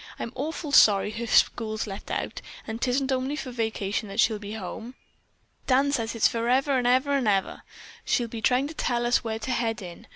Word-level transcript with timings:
I'm 0.17 0.31
awful 0.33 0.71
sorry 0.71 1.11
her 1.11 1.27
school's 1.27 1.85
let 1.85 2.09
out, 2.09 2.41
and 2.65 2.81
'tisn't 2.81 3.11
only 3.11 3.35
for 3.35 3.51
vacation 3.51 4.09
that 4.09 4.19
she'll 4.19 4.39
be 4.39 4.53
home. 4.53 4.95
Dan 5.67 5.91
says 5.91 6.15
it's 6.15 6.27
forever 6.27 6.71
'n 6.75 6.87
ever 6.87 7.11
'n 7.11 7.27
ever. 7.27 7.61
She'll 8.03 8.27
be 8.27 8.41
trying 8.41 8.67
to 8.67 8.73
tell 8.73 9.05
us 9.05 9.23
where 9.23 9.37
to 9.37 9.51
head 9.51 9.83
in. 9.83 10.07